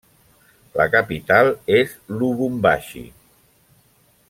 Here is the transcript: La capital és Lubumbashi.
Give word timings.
La 0.79 0.87
capital 0.95 1.51
és 1.81 1.93
Lubumbashi. 2.23 3.05